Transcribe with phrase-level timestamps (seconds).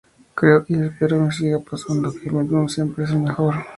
[0.33, 3.53] Creo, y espero que me siga pasando, que el último siempre es el mejor…".